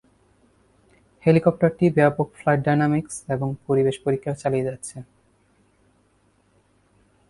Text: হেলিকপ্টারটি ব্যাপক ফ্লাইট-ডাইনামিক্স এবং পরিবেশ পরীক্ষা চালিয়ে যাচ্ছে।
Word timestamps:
হেলিকপ্টারটি 1.25 1.85
ব্যাপক 1.97 2.27
ফ্লাইট-ডাইনামিক্স 2.39 3.15
এবং 3.35 3.47
পরিবেশ 3.67 3.95
পরীক্ষা 4.05 4.33
চালিয়ে 4.41 4.67
যাচ্ছে। 4.69 4.97